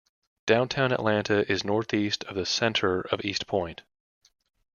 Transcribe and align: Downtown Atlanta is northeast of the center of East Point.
Downtown 0.47 0.91
Atlanta 0.91 1.45
is 1.47 1.63
northeast 1.63 2.23
of 2.23 2.35
the 2.35 2.43
center 2.47 3.01
of 3.13 3.23
East 3.23 3.45
Point. 3.45 3.83